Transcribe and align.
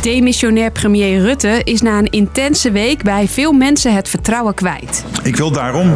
Demissionair 0.00 0.70
premier 0.70 1.20
Rutte 1.20 1.60
is 1.64 1.82
na 1.82 1.98
een 1.98 2.10
intense 2.10 2.70
week 2.70 3.02
bij 3.02 3.28
veel 3.28 3.52
mensen 3.52 3.94
het 3.94 4.08
vertrouwen 4.08 4.54
kwijt. 4.54 5.04
Ik 5.22 5.36
wil 5.36 5.50
daarom 5.50 5.94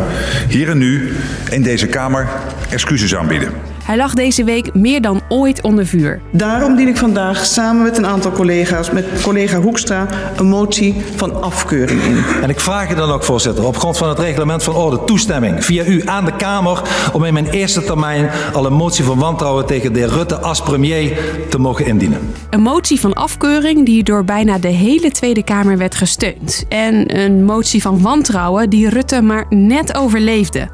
hier 0.48 0.68
en 0.68 0.78
nu 0.78 1.12
in 1.50 1.62
deze 1.62 1.86
Kamer 1.86 2.28
excuses 2.70 3.14
aanbieden. 3.14 3.71
Hij 3.82 3.96
lag 3.96 4.14
deze 4.14 4.44
week 4.44 4.74
meer 4.74 5.00
dan 5.00 5.20
ooit 5.28 5.62
onder 5.62 5.86
vuur. 5.86 6.20
Daarom 6.30 6.76
dien 6.76 6.88
ik 6.88 6.96
vandaag 6.96 7.44
samen 7.44 7.82
met 7.82 7.98
een 7.98 8.06
aantal 8.06 8.32
collega's, 8.32 8.90
met 8.90 9.06
collega 9.22 9.60
Hoekstra, 9.60 10.06
een 10.36 10.48
motie 10.48 10.94
van 11.16 11.42
afkeuring 11.42 12.02
in. 12.02 12.24
En 12.42 12.50
ik 12.50 12.60
vraag 12.60 12.90
u 12.90 12.94
dan 12.94 13.10
ook, 13.10 13.24
voorzitter, 13.24 13.66
op 13.66 13.76
grond 13.76 13.98
van 13.98 14.08
het 14.08 14.18
reglement 14.18 14.62
van 14.62 14.74
orde 14.74 15.04
toestemming 15.04 15.64
via 15.64 15.84
u 15.84 16.02
aan 16.04 16.24
de 16.24 16.36
Kamer 16.36 16.82
om 17.12 17.24
in 17.24 17.32
mijn 17.32 17.48
eerste 17.48 17.84
termijn 17.84 18.30
al 18.52 18.66
een 18.66 18.72
motie 18.72 19.04
van 19.04 19.18
wantrouwen 19.18 19.66
tegen 19.66 19.92
de 19.92 19.98
heer 19.98 20.08
Rutte 20.08 20.36
als 20.36 20.62
premier 20.62 21.18
te 21.48 21.58
mogen 21.58 21.86
indienen. 21.86 22.18
Een 22.50 22.62
motie 22.62 23.00
van 23.00 23.12
afkeuring 23.12 23.86
die 23.86 24.02
door 24.02 24.24
bijna 24.24 24.58
de 24.58 24.68
hele 24.68 25.10
Tweede 25.10 25.42
Kamer 25.44 25.78
werd 25.78 25.94
gesteund. 25.94 26.64
En 26.68 27.20
een 27.20 27.44
motie 27.44 27.82
van 27.82 28.02
wantrouwen 28.02 28.70
die 28.70 28.88
Rutte 28.88 29.22
maar 29.22 29.46
net 29.48 29.96
overleefde. 29.96 30.68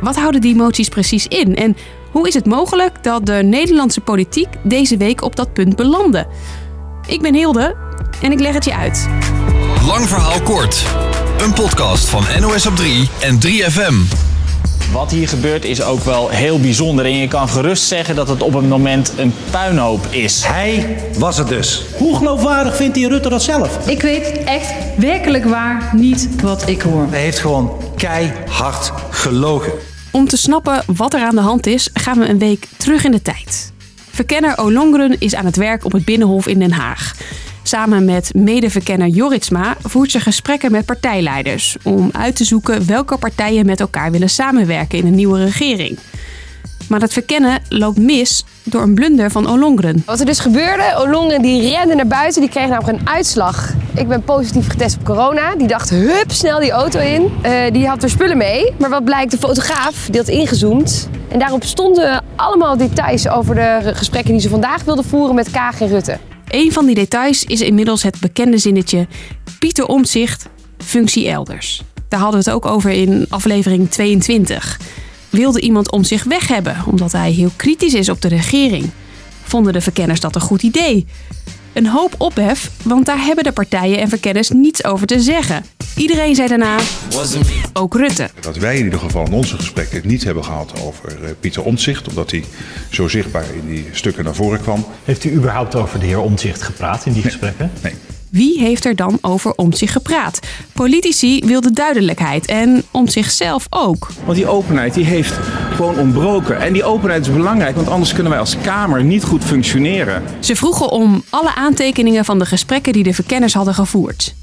Wat 0.00 0.16
houden 0.16 0.40
die 0.40 0.56
moties 0.56 0.88
precies 0.88 1.26
in? 1.26 1.56
En 1.56 1.76
hoe 2.14 2.28
is 2.28 2.34
het 2.34 2.46
mogelijk 2.46 3.02
dat 3.02 3.26
de 3.26 3.32
Nederlandse 3.32 4.00
politiek 4.00 4.48
deze 4.62 4.96
week 4.96 5.22
op 5.22 5.36
dat 5.36 5.52
punt 5.52 5.76
belandde? 5.76 6.26
Ik 7.06 7.22
ben 7.22 7.34
Hilde 7.34 7.76
en 8.22 8.32
ik 8.32 8.40
leg 8.40 8.54
het 8.54 8.64
je 8.64 8.74
uit. 8.74 9.08
Lang 9.86 10.08
verhaal 10.08 10.40
kort. 10.40 10.84
Een 11.38 11.52
podcast 11.52 12.08
van 12.08 12.24
NOS 12.40 12.66
op 12.66 12.76
3 12.76 13.08
en 13.20 13.38
3FM. 13.46 13.94
Wat 14.92 15.10
hier 15.10 15.28
gebeurt 15.28 15.64
is 15.64 15.82
ook 15.82 16.00
wel 16.00 16.28
heel 16.28 16.60
bijzonder. 16.60 17.04
En 17.04 17.16
je 17.16 17.28
kan 17.28 17.48
gerust 17.48 17.86
zeggen 17.86 18.14
dat 18.14 18.28
het 18.28 18.42
op 18.42 18.54
een 18.54 18.68
moment 18.68 19.12
een 19.16 19.34
puinhoop 19.50 20.06
is. 20.10 20.44
Hij 20.46 20.98
was 21.18 21.36
het 21.36 21.48
dus. 21.48 21.84
Hoe 21.96 22.16
geloofwaardig 22.16 22.76
vindt 22.76 22.94
die 22.94 23.08
Rutte 23.08 23.28
dat 23.28 23.42
zelf? 23.42 23.88
Ik 23.88 24.02
weet 24.02 24.44
echt 24.44 24.74
werkelijk 24.96 25.44
waar 25.44 25.90
niet 25.96 26.28
wat 26.42 26.68
ik 26.68 26.82
hoor. 26.82 27.06
Hij 27.10 27.20
heeft 27.20 27.38
gewoon 27.38 27.70
keihard 27.96 28.92
gelogen. 29.10 29.72
Om 30.14 30.28
te 30.28 30.36
snappen 30.36 30.82
wat 30.96 31.14
er 31.14 31.20
aan 31.20 31.34
de 31.34 31.40
hand 31.40 31.66
is, 31.66 31.90
gaan 31.92 32.18
we 32.18 32.28
een 32.28 32.38
week 32.38 32.66
terug 32.76 33.04
in 33.04 33.10
de 33.10 33.22
tijd. 33.22 33.72
Verkenner 34.10 34.58
Olongren 34.58 35.16
is 35.18 35.34
aan 35.34 35.44
het 35.44 35.56
werk 35.56 35.84
op 35.84 35.92
het 35.92 36.04
Binnenhof 36.04 36.46
in 36.46 36.58
Den 36.58 36.72
Haag. 36.72 37.14
Samen 37.62 38.04
met 38.04 38.34
medeverkenner 38.34 39.08
Joritsma 39.08 39.76
voert 39.82 40.10
ze 40.10 40.20
gesprekken 40.20 40.72
met 40.72 40.84
partijleiders 40.84 41.76
om 41.82 42.08
uit 42.12 42.36
te 42.36 42.44
zoeken 42.44 42.86
welke 42.86 43.16
partijen 43.16 43.66
met 43.66 43.80
elkaar 43.80 44.10
willen 44.10 44.30
samenwerken 44.30 44.98
in 44.98 45.06
een 45.06 45.14
nieuwe 45.14 45.44
regering. 45.44 45.98
Maar 46.94 47.02
dat 47.02 47.12
verkennen 47.12 47.62
loopt 47.68 47.98
mis 47.98 48.44
door 48.62 48.82
een 48.82 48.94
blunder 48.94 49.30
van 49.30 49.48
Olongren. 49.48 50.02
Wat 50.06 50.20
er 50.20 50.26
dus 50.26 50.38
gebeurde, 50.38 50.94
Olongren 50.96 51.42
die 51.42 51.70
rende 51.70 51.94
naar 51.94 52.06
buiten, 52.06 52.40
die 52.40 52.50
kreeg 52.50 52.68
namelijk 52.68 52.98
een 52.98 53.08
uitslag. 53.08 53.72
Ik 53.94 54.08
ben 54.08 54.22
positief 54.22 54.68
getest 54.68 54.96
op 54.96 55.04
corona. 55.04 55.56
Die 55.56 55.66
dacht, 55.66 55.90
hup, 55.90 56.30
snel 56.30 56.60
die 56.60 56.70
auto 56.70 56.98
in. 56.98 57.32
Eh, 57.42 57.72
die 57.72 57.88
had 57.88 58.02
er 58.02 58.10
spullen 58.10 58.36
mee. 58.36 58.72
Maar 58.78 58.90
wat 58.90 59.04
blijkt, 59.04 59.30
de 59.30 59.38
fotograaf, 59.38 60.06
die 60.10 60.20
had 60.20 60.28
ingezoomd. 60.28 61.08
En 61.28 61.38
daarop 61.38 61.64
stonden 61.64 62.24
allemaal 62.36 62.76
details 62.76 63.28
over 63.28 63.54
de 63.54 63.92
gesprekken 63.94 64.32
die 64.32 64.40
ze 64.40 64.48
vandaag 64.48 64.84
wilden 64.84 65.04
voeren 65.04 65.34
met 65.34 65.50
Kaag 65.50 65.80
en 65.80 65.88
Rutte. 65.88 66.18
Een 66.48 66.72
van 66.72 66.86
die 66.86 66.94
details 66.94 67.44
is 67.44 67.60
inmiddels 67.60 68.02
het 68.02 68.20
bekende 68.20 68.58
zinnetje 68.58 69.06
Pieter 69.58 69.86
Omtzigt, 69.86 70.48
functie 70.78 71.28
elders. 71.28 71.82
Daar 72.08 72.20
hadden 72.20 72.42
we 72.42 72.50
het 72.50 72.56
ook 72.56 72.66
over 72.66 72.90
in 72.90 73.26
aflevering 73.28 73.90
22 73.90 74.78
wilde 75.34 75.60
iemand 75.60 75.90
om 75.90 76.04
zich 76.04 76.24
weg 76.24 76.48
hebben 76.48 76.76
omdat 76.90 77.12
hij 77.12 77.30
heel 77.30 77.50
kritisch 77.56 77.94
is 77.94 78.08
op 78.08 78.20
de 78.20 78.28
regering. 78.28 78.90
Vonden 79.42 79.72
de 79.72 79.80
verkenners 79.80 80.20
dat 80.20 80.34
een 80.34 80.40
goed 80.40 80.62
idee? 80.62 81.06
Een 81.72 81.86
hoop 81.86 82.14
ophef, 82.18 82.70
want 82.82 83.06
daar 83.06 83.24
hebben 83.24 83.44
de 83.44 83.52
partijen 83.52 83.98
en 83.98 84.08
verkenners 84.08 84.50
niets 84.50 84.84
over 84.84 85.06
te 85.06 85.20
zeggen. 85.20 85.64
Iedereen 85.96 86.34
zei 86.34 86.48
daarna, 86.48 86.78
ook 87.72 87.94
Rutte. 87.94 88.30
Dat 88.40 88.56
wij 88.56 88.78
in 88.78 88.84
ieder 88.84 88.98
geval 88.98 89.26
in 89.26 89.32
onze 89.32 89.56
gesprekken 89.56 89.96
het 89.96 90.04
niet 90.04 90.24
hebben 90.24 90.44
gehad 90.44 90.80
over 90.82 91.24
eh, 91.24 91.30
Pieter 91.40 91.62
Omtzigt, 91.62 92.08
omdat 92.08 92.30
hij 92.30 92.44
zo 92.90 93.08
zichtbaar 93.08 93.44
in 93.54 93.74
die 93.74 93.86
stukken 93.92 94.24
naar 94.24 94.34
voren 94.34 94.60
kwam. 94.60 94.86
Heeft 95.04 95.24
u 95.24 95.32
überhaupt 95.32 95.74
over 95.74 96.00
de 96.00 96.06
heer 96.06 96.20
Omtzigt 96.20 96.62
gepraat 96.62 97.06
in 97.06 97.12
die 97.12 97.22
gesprekken? 97.22 97.70
Nee. 97.82 97.94
Wie 98.34 98.58
heeft 98.58 98.84
er 98.84 98.96
dan 98.96 99.18
over 99.20 99.52
om 99.54 99.72
zich 99.72 99.92
gepraat? 99.92 100.40
Politici 100.72 101.40
wilden 101.44 101.74
duidelijkheid 101.74 102.46
en 102.46 102.82
om 102.90 103.08
zichzelf 103.08 103.66
ook. 103.70 104.08
Want 104.24 104.36
die 104.36 104.46
openheid 104.46 104.94
die 104.94 105.04
heeft 105.04 105.34
gewoon 105.74 105.98
ontbroken. 105.98 106.60
En 106.60 106.72
die 106.72 106.84
openheid 106.84 107.26
is 107.26 107.32
belangrijk, 107.32 107.76
want 107.76 107.88
anders 107.88 108.12
kunnen 108.12 108.30
wij 108.30 108.40
als 108.40 108.56
Kamer 108.62 109.04
niet 109.04 109.24
goed 109.24 109.44
functioneren. 109.44 110.22
Ze 110.38 110.56
vroegen 110.56 110.90
om 110.90 111.24
alle 111.30 111.54
aantekeningen 111.54 112.24
van 112.24 112.38
de 112.38 112.46
gesprekken 112.46 112.92
die 112.92 113.02
de 113.02 113.14
verkenners 113.14 113.54
hadden 113.54 113.74
gevoerd. 113.74 114.34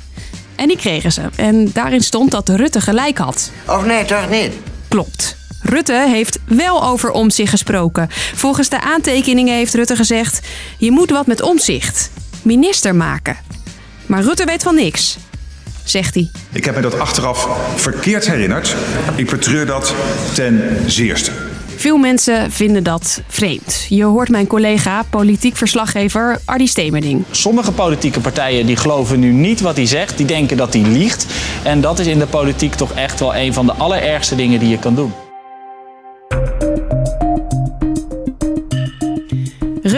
En 0.56 0.68
die 0.68 0.78
kregen 0.78 1.12
ze. 1.12 1.22
En 1.36 1.70
daarin 1.74 2.02
stond 2.02 2.32
dat 2.32 2.50
Rutte 2.50 2.82
gelijk 2.82 3.18
had. 3.18 3.52
Of 3.68 3.86
nee, 3.86 4.06
toch 4.06 4.30
niet? 4.30 4.52
Klopt. 4.88 5.38
Rutte 5.62 6.06
heeft 6.08 6.40
wel 6.46 6.84
over 6.84 7.12
omzicht 7.12 7.50
gesproken. 7.50 8.08
Volgens 8.36 8.70
de 8.70 8.82
aantekeningen 8.82 9.56
heeft 9.56 9.74
Rutte 9.74 9.96
gezegd: 9.96 10.48
je 10.78 10.92
moet 10.92 11.10
wat 11.10 11.28
met 11.28 11.42
omzicht. 11.42 12.12
Minister 12.42 12.96
maken. 12.96 13.38
Maar 14.12 14.24
Rutte 14.24 14.46
weet 14.46 14.64
van 14.64 14.76
niks, 14.76 15.18
zegt 15.84 16.14
hij. 16.14 16.30
Ik 16.52 16.66
heb 16.66 16.76
me 16.76 16.82
dat 16.82 17.00
achteraf 17.00 17.48
verkeerd 17.76 18.28
herinnerd. 18.28 18.76
Ik 19.16 19.30
betreur 19.30 19.66
dat 19.66 19.96
ten 20.34 20.78
zeerste. 20.88 21.32
Veel 21.76 21.98
mensen 21.98 22.52
vinden 22.52 22.84
dat 22.84 23.22
vreemd. 23.28 23.86
Je 23.90 24.04
hoort 24.04 24.30
mijn 24.30 24.48
collega, 24.48 25.04
politiek 25.10 25.58
verslaggever 25.58 26.40
Ardi 26.46 26.68
Stemerding. 26.68 27.24
Sommige 27.32 27.72
politieke 27.72 28.20
partijen 28.20 28.66
die 28.66 28.76
geloven 28.76 29.20
nu 29.20 29.32
niet 29.32 29.62
wat 29.62 29.76
hij 29.76 29.86
zegt. 29.86 30.18
Die 30.18 30.26
denken 30.26 30.58
dat 30.58 30.74
hij 30.74 30.82
liegt. 30.82 31.26
En 31.64 31.82
dat 31.82 32.00
is 32.00 32.08
in 32.08 32.20
de 32.20 32.28
politiek 32.28 32.74
toch 32.74 32.92
echt 32.94 33.20
wel 33.20 33.36
een 33.36 33.54
van 33.54 33.66
de 33.66 33.74
allerergste 33.74 34.36
dingen 34.36 34.60
die 34.60 34.70
je 34.70 34.80
kan 34.80 34.96
doen. 34.96 35.14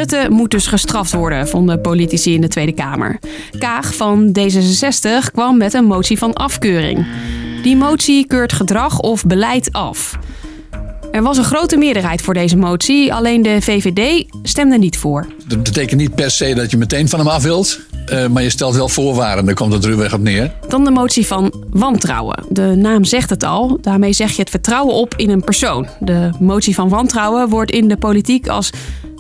Rutte 0.04 0.28
moet 0.30 0.52
dus 0.52 0.68
gestraft 0.68 1.14
worden, 1.14 1.48
vonden 1.48 1.82
politici 1.82 2.34
in 2.34 2.42
de 2.42 2.48
Tweede 2.48 2.72
Kamer. 2.72 3.20
Kaag 3.58 3.96
van 3.96 4.38
D66 4.40 5.32
kwam 5.32 5.58
met 5.58 5.74
een 5.74 5.86
motie 5.86 6.18
van 6.18 6.34
afkeuring. 6.34 7.06
Die 7.62 7.76
motie 7.76 8.28
keurt 8.28 8.54
gedrag 8.54 9.00
of 9.00 9.26
beleid 9.26 9.72
af. 9.72 10.18
Er 11.12 11.22
was 11.22 11.38
een 11.38 11.44
grote 11.44 11.78
meerderheid 11.78 12.22
voor 12.22 12.34
deze 12.34 12.58
motie, 12.58 13.14
alleen 13.14 13.42
de 13.42 13.62
VVD 13.62 14.26
stemde 14.44 14.78
niet 14.78 14.98
voor. 14.98 15.28
Dat 15.48 15.64
betekent 15.64 16.00
niet 16.00 16.16
per 16.16 16.32
se 16.32 16.54
dat 16.54 16.72
je 16.72 16.78
meteen 16.78 17.10
van 17.10 17.20
hem 17.20 17.28
af 17.28 17.44
wilt. 17.44 17.80
Uh, 18.12 18.28
maar 18.28 18.44
je 18.44 18.50
stelt 18.50 18.76
wel 18.76 18.90
voorwaarden, 18.90 19.46
daar 19.46 19.56
komt 19.56 19.74
het 19.74 19.86
ruwweg 19.86 20.14
op 20.14 20.22
neer. 20.22 20.54
Dan 20.68 20.84
de 20.84 20.92
motie 20.92 21.28
van 21.28 21.54
wantrouwen. 21.70 22.44
De 22.50 22.76
naam 22.76 23.04
zegt 23.04 23.30
het 23.30 23.44
al. 23.44 23.78
Daarmee 23.82 24.14
zeg 24.14 24.32
je 24.32 24.42
het 24.42 24.50
vertrouwen 24.50 24.94
op 24.94 25.14
in 25.16 25.30
een 25.30 25.44
persoon. 25.44 25.88
De 26.00 26.30
motie 26.40 26.76
van 26.76 26.90
wantrouwen 26.90 27.50
wordt 27.50 27.72
in 27.72 27.88
de 27.88 27.98
politiek 27.98 28.48
als 28.48 28.70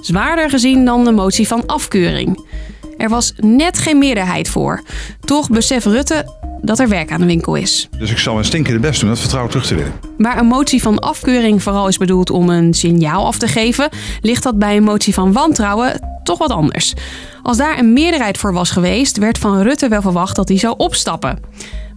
zwaarder 0.05 0.49
gezien 0.49 0.85
dan 0.85 1.03
de 1.03 1.11
motie 1.11 1.47
van 1.47 1.65
afkeuring. 1.65 2.45
Er 2.97 3.09
was 3.09 3.33
net 3.37 3.77
geen 3.77 3.97
meerderheid 3.97 4.49
voor. 4.49 4.81
Toch 5.19 5.49
beseft 5.49 5.85
Rutte 5.85 6.25
dat 6.61 6.79
er 6.79 6.89
werk 6.89 7.11
aan 7.11 7.19
de 7.19 7.25
winkel 7.25 7.55
is. 7.55 7.89
Dus 7.97 8.11
ik 8.11 8.17
zal 8.17 8.33
mijn 8.33 8.45
stinkende 8.45 8.79
best 8.79 8.99
doen 8.99 9.09
dat 9.09 9.19
vertrouwen 9.19 9.51
terug 9.51 9.67
te 9.67 9.75
winnen. 9.75 9.93
Waar 10.17 10.37
een 10.37 10.45
motie 10.45 10.81
van 10.81 10.99
afkeuring 10.99 11.63
vooral 11.63 11.87
is 11.87 11.97
bedoeld 11.97 12.29
om 12.29 12.49
een 12.49 12.73
signaal 12.73 13.25
af 13.25 13.37
te 13.37 13.47
geven, 13.47 13.89
ligt 14.21 14.43
dat 14.43 14.59
bij 14.59 14.77
een 14.77 14.83
motie 14.83 15.13
van 15.13 15.31
wantrouwen 15.31 15.99
toch 16.23 16.37
wat 16.37 16.51
anders. 16.51 16.93
Als 17.41 17.57
daar 17.57 17.79
een 17.79 17.93
meerderheid 17.93 18.37
voor 18.37 18.53
was 18.53 18.71
geweest, 18.71 19.17
werd 19.17 19.37
van 19.37 19.61
Rutte 19.61 19.87
wel 19.87 20.01
verwacht 20.01 20.35
dat 20.35 20.47
hij 20.47 20.57
zou 20.57 20.73
opstappen. 20.77 21.39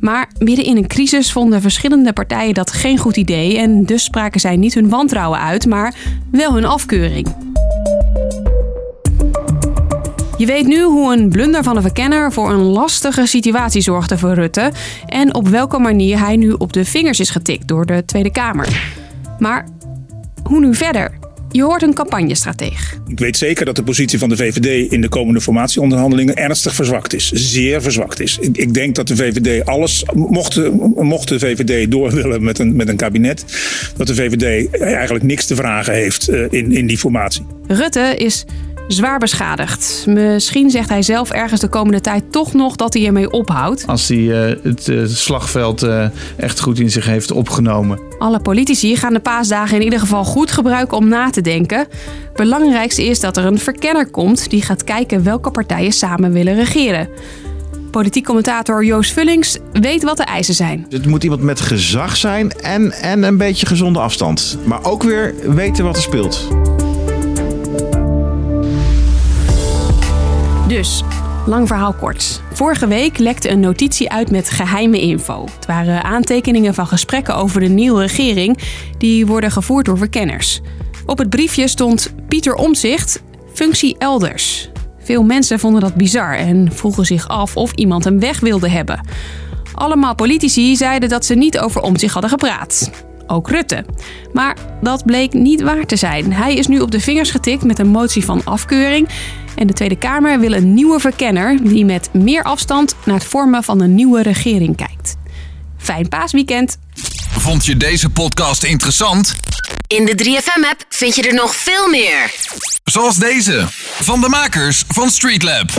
Maar 0.01 0.31
midden 0.39 0.65
in 0.65 0.77
een 0.77 0.87
crisis 0.87 1.33
vonden 1.33 1.61
verschillende 1.61 2.13
partijen 2.13 2.55
dat 2.55 2.73
geen 2.73 2.99
goed 2.99 3.17
idee 3.17 3.59
en 3.59 3.85
dus 3.85 4.05
spraken 4.05 4.41
zij 4.41 4.57
niet 4.57 4.75
hun 4.75 4.89
wantrouwen 4.89 5.41
uit, 5.41 5.67
maar 5.67 5.95
wel 6.31 6.55
hun 6.55 6.65
afkeuring. 6.65 7.46
Je 10.39 10.47
weet 10.47 10.67
nu 10.67 10.83
hoe 10.83 11.17
een 11.17 11.29
blunder 11.29 11.63
van 11.63 11.77
een 11.77 11.83
verkenner 11.83 12.33
voor 12.33 12.51
een 12.51 12.63
lastige 12.63 13.27
situatie 13.27 13.81
zorgde 13.81 14.19
voor 14.19 14.35
Rutte 14.35 14.73
en 15.07 15.35
op 15.35 15.49
welke 15.49 15.79
manier 15.79 16.19
hij 16.19 16.37
nu 16.37 16.51
op 16.51 16.73
de 16.73 16.85
vingers 16.85 17.21
is 17.21 17.31
getikt 17.31 17.69
door 17.69 17.87
de 17.87 18.05
Tweede 18.05 18.31
Kamer. 18.31 18.95
Maar 19.39 19.69
hoe 20.43 20.61
nu 20.61 20.75
verder? 20.75 21.19
Je 21.51 21.63
hoort 21.63 21.83
een 21.83 21.95
campagnestrateeg. 21.95 22.99
Ik 23.07 23.19
weet 23.19 23.37
zeker 23.37 23.65
dat 23.65 23.77
de 23.77 23.83
positie 23.83 24.19
van 24.19 24.29
de 24.29 24.37
VVD 24.37 24.93
in 24.93 25.01
de 25.01 25.09
komende 25.09 25.41
formatieonderhandelingen 25.41 26.37
ernstig 26.37 26.75
verzwakt 26.75 27.15
is. 27.15 27.31
Zeer 27.33 27.83
verzwakt 27.83 28.21
is. 28.21 28.39
Ik, 28.41 28.57
ik 28.57 28.75
denk 28.75 28.95
dat 28.95 29.09
de 29.09 29.17
VVD 29.17 29.67
alles, 29.67 30.05
mocht, 30.15 30.73
mocht 30.95 31.29
de 31.29 31.39
VVD 31.39 31.91
door 31.91 32.13
willen 32.15 32.45
met 32.45 32.59
een, 32.59 32.77
met 32.77 32.89
een 32.89 32.97
kabinet, 32.97 33.45
dat 33.97 34.07
de 34.07 34.15
VVD 34.15 34.71
eigenlijk 34.81 35.25
niks 35.25 35.47
te 35.47 35.55
vragen 35.55 35.95
heeft 35.95 36.31
uh, 36.31 36.45
in, 36.51 36.73
in 36.73 36.87
die 36.87 36.99
formatie. 36.99 37.47
Rutte 37.67 38.15
is 38.17 38.45
zwaar 38.89 39.19
beschadigd. 39.19 40.05
Misschien 40.09 40.71
zegt 40.71 40.89
hij 40.89 41.03
zelf 41.03 41.31
ergens 41.31 41.61
de 41.61 41.69
komende 41.69 42.01
tijd 42.01 42.33
toch 42.33 42.53
nog 42.53 42.77
dat 42.77 42.95
hij 42.95 43.07
ermee 43.07 43.31
ophoudt. 43.31 43.87
Als 43.87 44.09
hij 44.09 44.49
eh, 44.49 44.57
het 44.63 44.89
eh, 44.89 45.05
slagveld 45.05 45.83
eh, 45.83 46.07
echt 46.37 46.61
goed 46.61 46.79
in 46.79 46.91
zich 46.91 47.07
heeft 47.07 47.31
opgenomen. 47.31 48.01
Alle 48.19 48.41
politici 48.41 48.97
gaan 48.97 49.13
de 49.13 49.21
paasdagen 49.21 49.77
in 49.77 49.83
ieder 49.83 50.01
geval 50.01 50.25
goed 50.25 50.51
gebruiken 50.51 50.97
om 50.97 51.09
na 51.09 51.31
te 51.31 51.41
denken. 51.41 51.87
Belangrijkste 52.35 53.05
is 53.05 53.21
dat 53.21 53.37
er 53.37 53.45
een 53.45 53.59
verkenner 53.59 54.11
komt 54.11 54.51
die 54.51 54.63
gaat 54.63 54.85
kijken 54.85 55.23
welke 55.23 55.51
partijen 55.51 55.93
samen 55.93 56.33
willen 56.33 56.55
regeren. 56.55 57.09
Politiek 57.91 58.25
commentator 58.25 58.85
Joost 58.85 59.13
Vullings 59.13 59.59
weet 59.73 60.03
wat 60.03 60.17
de 60.17 60.25
eisen 60.25 60.55
zijn. 60.55 60.87
Het 60.91 61.07
moet 61.07 61.23
iemand 61.23 61.43
met 61.43 61.61
gezag 61.61 62.17
zijn 62.17 62.53
en, 62.53 62.93
en 62.93 63.23
een 63.23 63.37
beetje 63.37 63.67
gezonde 63.67 63.99
afstand. 63.99 64.59
Maar 64.65 64.85
ook 64.85 65.03
weer 65.03 65.35
weten 65.55 65.85
wat 65.85 65.97
er 65.97 66.03
speelt. 66.03 66.49
Lang 71.47 71.67
verhaal 71.67 71.93
kort. 71.93 72.41
Vorige 72.53 72.87
week 72.87 73.19
lekte 73.19 73.51
een 73.51 73.61
notitie 73.61 74.11
uit 74.11 74.31
met 74.31 74.51
geheime 74.51 75.01
info. 75.01 75.45
Het 75.55 75.67
waren 75.67 76.05
aantekeningen 76.05 76.75
van 76.75 76.87
gesprekken 76.87 77.37
over 77.37 77.61
de 77.61 77.69
nieuwe 77.69 78.01
regering 78.01 78.59
die 78.99 79.27
worden 79.27 79.51
gevoerd 79.51 79.85
door 79.85 79.99
verkenners. 79.99 80.61
Op 81.07 81.19
het 81.19 81.31
briefje 81.31 81.69
stond 81.69 82.15
Pieter 82.29 82.55
Omzicht, 82.55 83.23
functie 83.55 83.97
elders. 83.99 84.71
Veel 84.99 85.23
mensen 85.23 85.59
vonden 85.59 85.81
dat 85.81 85.95
bizar 85.95 86.37
en 86.37 86.73
vroegen 86.73 87.05
zich 87.05 87.29
af 87.29 87.57
of 87.57 87.73
iemand 87.73 88.05
hem 88.05 88.21
weg 88.21 88.41
wilde 88.41 88.69
hebben. 88.69 89.01
Allemaal 89.75 90.15
politici 90.15 90.77
zeiden 90.77 91.09
dat 91.09 91.25
ze 91.25 91.35
niet 91.35 91.59
over 91.59 91.81
Omtzigt 91.81 92.13
hadden 92.13 92.31
gepraat. 92.31 92.91
Ook 93.27 93.51
Rutte. 93.51 93.85
Maar 94.33 94.57
dat 94.83 95.05
bleek 95.05 95.33
niet 95.33 95.61
waar 95.61 95.87
te 95.87 95.97
zijn. 95.97 96.33
Hij 96.33 96.55
is 96.55 96.67
nu 96.67 96.81
op 96.81 96.91
de 96.91 97.01
vingers 97.01 97.31
getikt 97.31 97.65
met 97.65 97.79
een 97.79 97.89
motie 97.89 98.25
van 98.25 98.45
afkeuring. 98.45 99.09
En 99.57 99.67
de 99.67 99.73
Tweede 99.73 99.97
Kamer 99.97 100.41
wil 100.41 100.53
een 100.53 100.75
nieuwe 100.75 101.01
verkenner 101.01 101.59
die 101.63 101.85
met 101.85 102.09
meer 102.13 102.43
afstand 102.43 102.95
naar 103.05 103.15
het 103.15 103.25
vormen 103.25 103.63
van 103.63 103.81
een 103.81 103.95
nieuwe 103.95 104.23
regering 104.23 104.77
kijkt. 104.77 105.17
Fijn 105.79 106.09
paasweekend. 106.09 106.79
Vond 107.31 107.67
je 107.67 107.77
deze 107.77 108.11
podcast 108.11 108.63
interessant? 108.63 109.37
In 109.87 110.05
de 110.05 110.25
3FM-app 110.25 110.85
vind 110.89 111.15
je 111.15 111.23
er 111.23 111.35
nog 111.35 111.55
veel 111.55 111.89
meer. 111.89 112.35
Zoals 112.85 113.17
deze, 113.17 113.65
van 114.01 114.21
de 114.21 114.29
makers 114.29 114.85
van 114.89 115.11
Streetlab. 115.11 115.71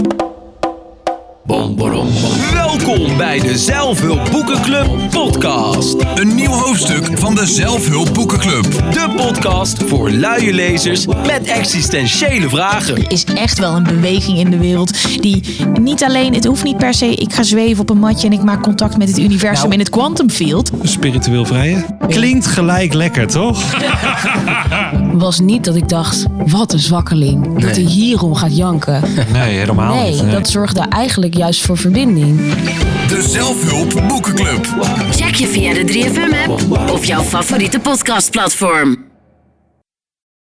Welkom 2.77 3.17
bij 3.17 3.39
de 3.39 3.57
Zelfhulp 3.57 4.29
Boekenclub 4.31 5.09
podcast. 5.09 5.95
Een 6.15 6.35
nieuw 6.35 6.51
hoofdstuk 6.51 7.17
van 7.17 7.35
de 7.35 7.45
Zelfhulp 7.45 8.13
Boekenclub. 8.13 8.63
De 8.63 9.13
podcast 9.15 9.83
voor 9.83 10.09
luie 10.09 10.53
lezers 10.53 11.05
met 11.05 11.43
existentiële 11.43 12.49
vragen. 12.49 12.95
Er 12.95 13.11
is 13.11 13.23
echt 13.23 13.59
wel 13.59 13.75
een 13.75 13.83
beweging 13.83 14.37
in 14.37 14.49
de 14.49 14.57
wereld 14.57 15.21
die 15.21 15.57
niet 15.79 16.03
alleen, 16.03 16.33
het 16.33 16.45
hoeft 16.45 16.63
niet 16.63 16.77
per 16.77 16.93
se, 16.93 17.13
ik 17.13 17.33
ga 17.33 17.43
zweven 17.43 17.81
op 17.81 17.89
een 17.89 17.97
matje 17.97 18.27
en 18.27 18.33
ik 18.33 18.43
maak 18.43 18.61
contact 18.61 18.97
met 18.97 19.07
het 19.07 19.17
universum 19.19 19.61
Nou. 19.61 19.73
in 19.73 19.79
het 19.79 19.89
quantum 19.89 20.29
field. 20.29 20.71
Spiritueel 20.83 21.45
vrije? 21.45 21.85
Klinkt 22.07 22.47
gelijk 22.47 22.93
lekker, 22.93 23.27
toch? 23.27 23.63
was 25.13 25.39
niet 25.39 25.63
dat 25.63 25.75
ik 25.75 25.89
dacht, 25.89 26.25
wat 26.47 26.73
een 26.73 26.79
zwakkeling. 26.79 27.59
Dat 27.59 27.75
hij 27.75 27.85
hierom 27.85 28.35
gaat 28.35 28.57
janken. 28.57 29.01
Nee, 29.33 29.57
helemaal 29.57 29.95
nee, 29.95 30.11
niet. 30.11 30.21
Nee. 30.21 30.31
dat 30.31 30.49
zorgde 30.49 30.79
eigenlijk 30.89 31.37
juist 31.37 31.61
voor 31.61 31.77
verbinding. 31.77 32.39
De 33.07 33.21
Zelfhulp 33.21 34.07
Boekenclub. 34.07 34.65
Check 35.15 35.35
je 35.35 35.47
via 35.47 35.73
de 35.73 35.83
3FM-app 35.83 36.91
of 36.91 37.05
jouw 37.05 37.21
favoriete 37.23 37.79
podcastplatform. 37.79 39.06